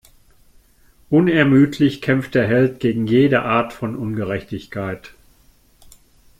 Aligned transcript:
Unermüdlich 1.11 2.01
kämpft 2.01 2.33
der 2.33 2.47
Held 2.47 2.79
gegen 2.79 3.05
jede 3.05 3.43
Art 3.43 3.71
von 3.71 3.95
Ungerechtigkeit. 3.95 5.13